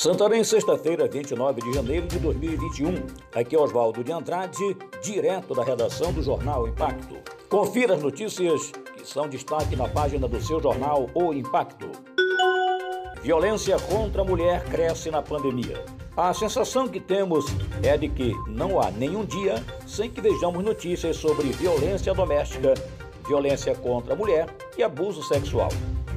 Santarém, 0.00 0.42
sexta-feira, 0.42 1.06
29 1.06 1.60
de 1.60 1.74
janeiro 1.74 2.06
de 2.06 2.18
2021. 2.20 3.06
Aqui 3.34 3.54
é 3.54 3.58
Oswaldo 3.58 4.02
de 4.02 4.10
Andrade, 4.10 4.74
direto 5.02 5.54
da 5.54 5.62
redação 5.62 6.10
do 6.10 6.22
jornal 6.22 6.66
Impacto. 6.66 7.16
Confira 7.50 7.96
as 7.96 8.02
notícias 8.02 8.70
que 8.96 9.06
são 9.06 9.28
destaque 9.28 9.76
na 9.76 9.86
página 9.86 10.26
do 10.26 10.40
seu 10.40 10.58
jornal 10.58 11.06
O 11.12 11.34
Impacto. 11.34 11.90
Violência 13.22 13.78
contra 13.78 14.22
a 14.22 14.24
mulher 14.24 14.64
cresce 14.70 15.10
na 15.10 15.20
pandemia. 15.20 15.84
A 16.16 16.32
sensação 16.32 16.88
que 16.88 16.98
temos 16.98 17.44
é 17.82 17.98
de 17.98 18.08
que 18.08 18.32
não 18.48 18.80
há 18.80 18.90
nenhum 18.90 19.22
dia 19.22 19.62
sem 19.86 20.08
que 20.08 20.22
vejamos 20.22 20.64
notícias 20.64 21.18
sobre 21.18 21.50
violência 21.50 22.14
doméstica, 22.14 22.72
violência 23.28 23.74
contra 23.74 24.14
a 24.14 24.16
mulher 24.16 24.48
e 24.78 24.82
abuso 24.82 25.22
sexual. 25.22 25.68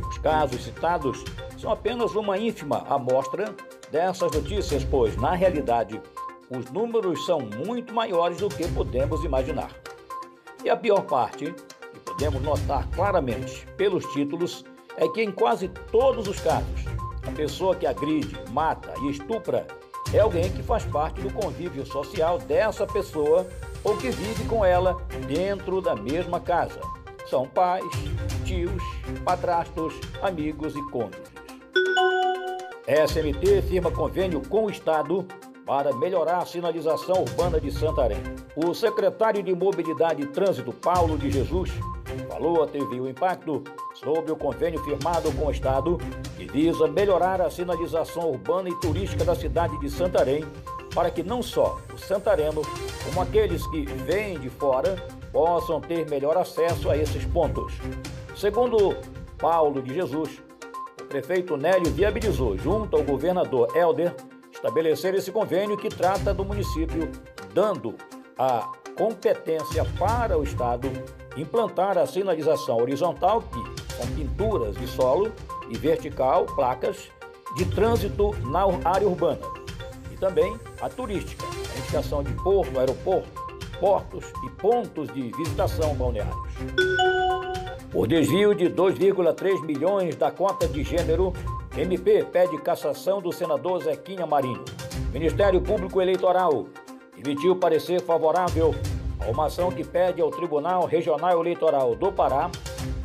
Os 0.09 0.18
casos 0.20 0.63
citados 0.63 1.22
são 1.58 1.70
apenas 1.70 2.16
uma 2.16 2.38
ínfima 2.38 2.86
amostra 2.88 3.54
dessas 3.93 4.31
notícias, 4.31 4.83
pois, 4.83 5.15
na 5.17 5.35
realidade, 5.35 6.02
os 6.49 6.71
números 6.71 7.23
são 7.27 7.39
muito 7.39 7.93
maiores 7.93 8.39
do 8.39 8.49
que 8.49 8.67
podemos 8.69 9.23
imaginar. 9.23 9.69
E 10.63 10.69
a 10.69 10.75
pior 10.75 11.03
parte, 11.03 11.53
que 11.53 11.99
podemos 12.03 12.41
notar 12.41 12.89
claramente 12.89 13.67
pelos 13.77 14.03
títulos, 14.07 14.66
é 14.97 15.07
que 15.09 15.21
em 15.21 15.31
quase 15.31 15.67
todos 15.91 16.27
os 16.27 16.39
casos, 16.39 16.85
a 17.27 17.31
pessoa 17.33 17.75
que 17.75 17.85
agride, 17.85 18.35
mata 18.49 18.91
e 19.03 19.11
estupra 19.11 19.67
é 20.11 20.19
alguém 20.19 20.52
que 20.52 20.63
faz 20.63 20.83
parte 20.85 21.21
do 21.21 21.31
convívio 21.31 21.85
social 21.85 22.39
dessa 22.39 22.88
pessoa 22.88 23.47
ou 23.83 23.95
que 23.97 24.09
vive 24.09 24.44
com 24.45 24.66
ela 24.66 24.97
dentro 25.27 25.81
da 25.81 25.95
mesma 25.95 26.39
casa. 26.39 26.80
São 27.30 27.47
pais, 27.47 27.85
tios, 28.44 28.81
padrastos, 29.23 29.94
amigos 30.21 30.75
e 30.75 30.81
cônjuges. 30.89 31.23
SMT 32.88 33.62
firma 33.62 33.89
convênio 33.89 34.42
com 34.50 34.66
o 34.66 34.70
Estado 34.70 35.26
para 35.66 35.95
melhorar 35.95 36.39
a 36.39 36.45
sinalização 36.45 37.22
urbana 37.22 37.59
de 37.59 37.72
Santarém. 37.72 38.22
O 38.58 38.73
secretário 38.73 39.42
de 39.42 39.56
Mobilidade 39.56 40.22
e 40.22 40.25
Trânsito, 40.28 40.73
Paulo 40.73 41.17
de 41.17 41.31
Jesus, 41.31 41.72
falou 42.28 42.62
à 42.62 42.67
TV 42.67 43.00
O 43.00 43.08
Impacto 43.08 43.64
sobre 43.94 44.34
o 44.34 44.36
convênio 44.36 44.84
firmado 44.84 45.31
com 45.31 45.48
o 45.48 45.52
Estado 45.52 45.98
que 46.36 46.45
visa 46.45 46.86
melhorar 46.88 47.42
a 47.42 47.50
sinalização 47.50 48.31
urbana 48.31 48.67
e 48.67 48.80
turística 48.81 49.23
da 49.23 49.34
cidade 49.34 49.80
de 49.80 49.90
Santarém 49.90 50.44
para 50.94 51.09
que 51.09 51.23
não 51.23 51.42
só 51.42 51.80
o 51.92 51.97
santareno, 51.97 52.62
como 53.06 53.22
aqueles 53.22 53.66
que 53.68 53.86
vêm 53.86 54.40
de 54.40 54.50
fora, 54.50 54.95
possam 55.31 55.81
ter 55.81 56.08
melhor 56.08 56.38
acesso 56.38 56.90
a 56.90 56.97
esses 56.97 57.25
pontos. 57.25 57.73
Segundo 58.36 58.95
Paulo 59.40 59.81
de 59.81 59.94
Jesus, 59.94 60.42
prefeito 61.14 61.56
Nélio 61.56 61.92
viabilizou, 61.92 62.58
junto 62.58 62.95
ao 62.95 63.03
governador 63.03 63.67
Helder, 63.78 64.16
estabelecer 64.52 65.14
esse 65.14 65.31
convênio 65.31 65.78
que 65.78 65.88
trata 65.88 66.33
do 66.33 66.44
município, 66.44 67.11
dando 67.53 67.94
a 68.36 68.72
competência 68.97 69.86
para 70.00 70.39
o 70.39 70.44
Estado 70.44 70.89
implantar 71.38 72.00
a 72.00 72.08
sinalização 72.08 72.78
horizontal, 72.78 73.44
que 73.44 73.94
são 73.94 74.08
pinturas 74.16 74.75
de 74.75 74.88
solo, 74.88 75.31
e 75.69 75.78
vertical, 75.78 76.47
placas 76.47 77.09
de 77.56 77.66
trânsito 77.66 78.31
na 78.47 78.64
área 78.84 79.08
urbana. 79.08 79.41
E 80.11 80.17
também 80.17 80.58
a 80.81 80.89
turística, 80.89 81.45
a 81.45 81.78
indicação 81.78 82.23
de 82.23 82.34
porto, 82.34 82.80
aeroporto, 82.80 83.30
portos 83.80 84.25
e 84.44 84.50
pontos 84.50 85.14
de 85.14 85.31
visitação 85.38 85.94
balneários. 85.94 86.36
Por 87.94 88.08
desvio 88.08 88.55
de 88.55 88.66
2,3 88.72 89.61
milhões 89.61 90.16
da 90.16 90.31
cota 90.31 90.67
de 90.67 90.83
gênero, 90.83 91.31
MP 91.77 92.23
pede 92.23 92.58
cassação 92.58 93.22
do 93.22 93.31
senador 93.31 93.83
Zequinha 93.83 94.25
Marinho. 94.25 94.66
Ministério 95.11 95.61
Público 95.61 96.02
Eleitoral 96.02 96.66
emitiu 97.16 97.56
parecer 97.56 98.01
favorável 98.01 98.73
a 99.19 99.29
uma 99.29 99.45
ação 99.45 99.72
que 99.72 99.84
pede 99.84 100.19
ao 100.19 100.31
Tribunal 100.31 100.88
Regional 100.88 101.40
Eleitoral 101.40 101.95
do 101.95 102.12
Pará 102.12 102.50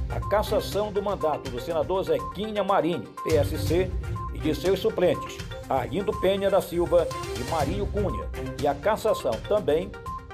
a 0.08 0.20
cassação 0.30 0.90
do 0.90 1.02
mandato 1.02 1.50
do 1.50 1.60
senador 1.60 2.04
Zequinha 2.04 2.64
Marinho, 2.64 3.04
PSC, 3.22 3.90
e 4.32 4.38
de 4.38 4.54
seus 4.54 4.78
suplentes, 4.78 5.36
Arlindo 5.68 6.18
Penha 6.18 6.48
da 6.48 6.62
Silva 6.62 7.06
e 7.38 7.50
Marinho 7.50 7.86
Cunha, 7.88 8.26
e 8.62 8.66
a 8.66 8.74
cassação 8.74 9.32
também 9.46 9.90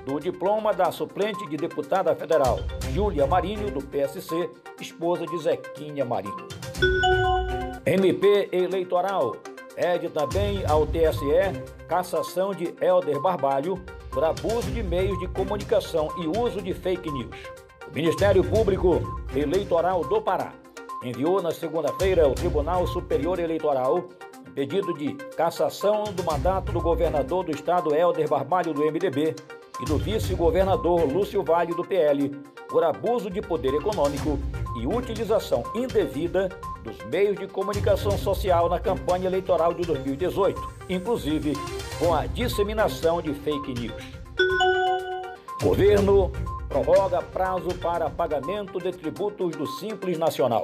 do 0.07 0.21
diploma 0.21 0.73
da 0.73 0.93
suplente 0.93 1.45
de 1.49 1.57
deputada 1.57 2.15
federal 2.15 2.61
Júlia 2.95 3.27
Marinho, 3.27 3.73
do 3.73 3.85
PSC, 3.85 4.49
esposa 4.81 5.27
de 5.27 5.37
Zequinha 5.39 6.05
Marinho. 6.05 6.47
MP 7.85 8.49
Eleitoral 8.53 9.33
pede 9.75 10.09
também 10.09 10.65
ao 10.69 10.87
TSE 10.87 11.61
cassação 11.89 12.55
de 12.55 12.73
Helder 12.81 13.21
Barbalho 13.21 13.85
por 14.13 14.23
abuso 14.23 14.71
de 14.71 14.81
meios 14.81 15.19
de 15.19 15.27
comunicação 15.27 16.09
e 16.23 16.39
uso 16.39 16.63
de 16.63 16.73
fake 16.73 17.11
news. 17.11 17.35
O 17.91 17.93
Ministério 17.93 18.45
Público 18.45 19.01
Eleitoral 19.35 20.03
do 20.05 20.23
Pará 20.23 20.53
enviou 21.03 21.43
na 21.43 21.51
segunda-feira 21.51 22.25
ao 22.25 22.33
Tribunal 22.33 22.87
Superior 22.87 23.41
Eleitoral 23.41 24.05
um 24.47 24.53
pedido 24.53 24.95
de 24.95 25.15
cassação 25.37 26.05
do 26.05 26.23
mandato 26.23 26.71
do 26.71 26.81
governador 26.81 27.45
do 27.45 27.51
estado 27.51 27.93
Helder 27.93 28.29
Barbalho 28.29 28.73
do 28.73 28.85
MDB 28.85 29.35
e 29.83 29.85
do 29.85 29.99
vice-governador 29.99 31.13
Lúcio 31.13 31.43
Vale 31.43 31.75
do 31.75 31.85
PL 31.85 32.31
por 32.75 32.83
abuso 32.83 33.31
de 33.31 33.41
poder 33.41 33.73
econômico 33.73 34.37
e 34.77 34.85
utilização 34.85 35.63
indevida 35.77 36.49
dos 36.83 36.99
meios 37.05 37.39
de 37.39 37.47
comunicação 37.47 38.19
social 38.19 38.69
na 38.69 38.81
campanha 38.81 39.29
eleitoral 39.29 39.73
de 39.73 39.83
2018, 39.87 40.61
inclusive 40.89 41.53
com 42.01 42.13
a 42.13 42.27
disseminação 42.27 43.23
de 43.23 43.33
fake 43.33 43.75
news. 43.75 44.03
Governo 45.63 46.33
prorroga 46.69 47.23
prazo 47.23 47.73
para 47.77 48.11
pagamento 48.11 48.81
de 48.81 48.91
tributos 48.91 49.55
do 49.55 49.69
Simples 49.69 50.19
Nacional. 50.19 50.63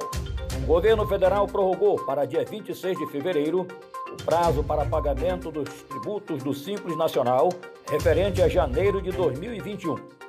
O 0.61 0.67
governo 0.67 1.07
federal 1.07 1.47
prorrogou 1.47 1.95
para 2.05 2.25
dia 2.25 2.43
26 2.43 2.97
de 2.99 3.07
fevereiro 3.07 3.65
o 4.11 4.23
prazo 4.25 4.61
para 4.61 4.83
pagamento 4.83 5.49
dos 5.49 5.69
tributos 5.83 6.43
do 6.43 6.53
Simples 6.53 6.97
Nacional 6.97 7.47
referente 7.89 8.41
a 8.41 8.49
janeiro 8.49 9.01
de 9.01 9.11
2021. 9.11 10.21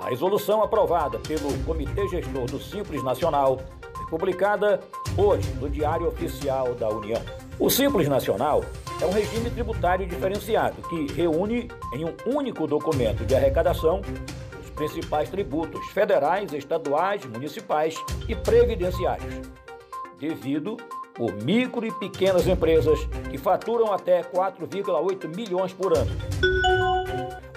A 0.00 0.08
resolução 0.08 0.62
aprovada 0.62 1.18
pelo 1.18 1.52
Comitê 1.64 2.08
Gestor 2.08 2.46
do 2.46 2.58
Simples 2.58 3.04
Nacional 3.04 3.60
foi 3.94 4.06
publicada 4.06 4.80
hoje 5.16 5.48
no 5.60 5.68
Diário 5.68 6.08
Oficial 6.08 6.74
da 6.74 6.88
União. 6.88 7.20
O 7.58 7.68
Simples 7.68 8.08
Nacional 8.08 8.64
é 9.00 9.04
um 9.04 9.10
regime 9.10 9.50
tributário 9.50 10.06
diferenciado 10.06 10.80
que 10.88 11.12
reúne 11.12 11.68
em 11.92 12.06
um 12.06 12.14
único 12.24 12.66
documento 12.66 13.26
de 13.26 13.34
arrecadação 13.34 14.00
os 14.58 14.70
principais 14.70 15.28
tributos 15.28 15.86
federais, 15.88 16.50
estaduais, 16.54 17.26
municipais 17.26 17.94
e 18.26 18.34
previdenciários, 18.34 19.50
devido 20.18 20.78
por 21.14 21.30
micro 21.34 21.84
e 21.84 21.92
pequenas 21.92 22.46
empresas 22.46 22.98
que 23.30 23.36
faturam 23.36 23.92
até 23.92 24.22
4,8 24.22 25.36
milhões 25.36 25.74
por 25.74 25.94
ano. 25.94 26.10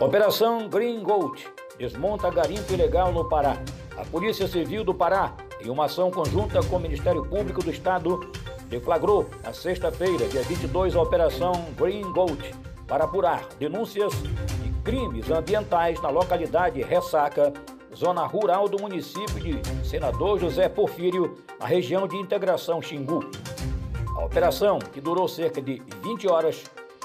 Operação 0.01 0.67
Green 0.67 1.01
Gold 1.01 1.47
desmonta 1.77 2.29
garimpo 2.29 2.73
ilegal 2.73 3.11
no 3.11 3.27
Pará. 3.27 3.57
A 3.97 4.05
Polícia 4.05 4.47
Civil 4.47 4.83
do 4.83 4.93
Pará, 4.93 5.33
em 5.61 5.69
uma 5.69 5.85
ação 5.85 6.09
conjunta 6.09 6.61
com 6.63 6.77
o 6.77 6.79
Ministério 6.79 7.25
Público 7.25 7.63
do 7.63 7.69
Estado, 7.69 8.19
deflagrou 8.67 9.29
na 9.43 9.53
sexta-feira, 9.53 10.27
dia 10.27 10.41
22, 10.41 10.95
a 10.95 11.01
Operação 11.01 11.53
Green 11.77 12.11
Gold 12.11 12.53
para 12.87 13.05
apurar 13.05 13.47
denúncias 13.59 14.13
de 14.13 14.69
crimes 14.83 15.29
ambientais 15.29 16.01
na 16.01 16.09
localidade 16.09 16.81
Ressaca, 16.81 17.53
zona 17.95 18.25
rural 18.25 18.67
do 18.67 18.81
município 18.81 19.39
de 19.39 19.87
Senador 19.87 20.39
José 20.39 20.67
Porfírio, 20.67 21.37
na 21.59 21.65
região 21.65 22.07
de 22.07 22.17
integração 22.17 22.81
Xingu. 22.81 23.23
A 24.17 24.25
operação, 24.25 24.79
que 24.79 24.99
durou 24.99 25.27
cerca 25.27 25.61
de 25.61 25.81
20 26.03 26.27
horas, 26.27 26.63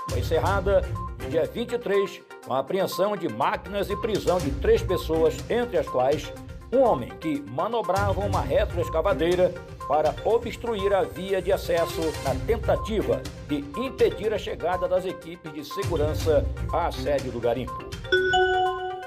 foi 0.09 0.21
encerrada 0.21 0.83
no 1.23 1.29
dia 1.29 1.45
23 1.45 2.23
com 2.49 2.55
a 2.55 2.61
apreensão 2.61 3.15
de 3.15 3.29
máquinas 3.29 3.91
e 3.91 3.97
prisão 3.97 4.39
de 4.39 4.51
três 4.53 4.83
pessoas, 4.83 5.37
entre 5.51 5.77
as 5.77 5.87
quais 5.87 6.33
um 6.73 6.81
homem 6.81 7.11
que 7.21 7.43
manobrava 7.43 8.21
uma 8.23 8.41
retroescavadeira 8.41 9.53
para 9.87 10.15
obstruir 10.25 10.95
a 10.95 11.03
via 11.03 11.43
de 11.43 11.53
acesso 11.53 12.01
na 12.25 12.35
tentativa 12.47 13.23
de 13.47 13.57
impedir 13.77 14.33
a 14.33 14.39
chegada 14.39 14.89
das 14.89 15.05
equipes 15.05 15.53
de 15.53 15.63
segurança 15.63 16.45
à 16.73 16.91
sede 16.91 17.31
do 17.31 17.39
garimpo. 17.39 17.79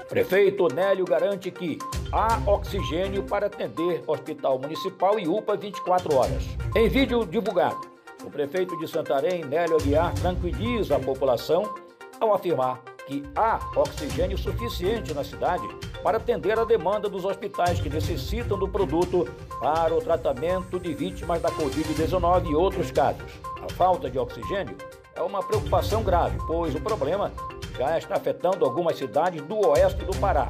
Prefeito 0.08 0.68
Nélio 0.72 1.04
garante 1.04 1.50
que 1.50 1.78
há 2.12 2.38
oxigênio 2.46 3.24
para 3.24 3.46
atender 3.46 4.04
Hospital 4.06 4.58
Municipal 4.58 5.18
e 5.18 5.26
UPA 5.26 5.56
24 5.56 6.14
horas. 6.14 6.44
Em 6.76 6.88
vídeo 6.88 7.24
divulgado, 7.26 7.80
o 8.24 8.30
prefeito 8.30 8.78
de 8.78 8.86
Santarém, 8.86 9.44
Nélio 9.44 9.76
Aguiar, 9.76 10.14
tranquiliza 10.14 10.96
a 10.96 11.00
população 11.00 11.74
ao 12.20 12.34
afirmar 12.34 12.91
que 13.06 13.24
há 13.34 13.58
oxigênio 13.76 14.38
suficiente 14.38 15.12
na 15.12 15.24
cidade 15.24 15.66
para 16.02 16.18
atender 16.18 16.58
a 16.58 16.64
demanda 16.64 17.08
dos 17.08 17.24
hospitais 17.24 17.80
que 17.80 17.88
necessitam 17.88 18.58
do 18.58 18.68
produto 18.68 19.28
para 19.60 19.94
o 19.94 20.00
tratamento 20.00 20.78
de 20.78 20.94
vítimas 20.94 21.40
da 21.40 21.50
Covid-19 21.50 22.50
e 22.50 22.54
outros 22.54 22.90
casos. 22.90 23.30
A 23.62 23.72
falta 23.72 24.10
de 24.10 24.18
oxigênio 24.18 24.76
é 25.14 25.22
uma 25.22 25.42
preocupação 25.42 26.02
grave, 26.02 26.36
pois 26.46 26.74
o 26.74 26.80
problema 26.80 27.32
já 27.76 27.98
está 27.98 28.16
afetando 28.16 28.64
algumas 28.64 28.96
cidades 28.96 29.42
do 29.42 29.68
oeste 29.68 30.04
do 30.04 30.16
Pará. 30.18 30.48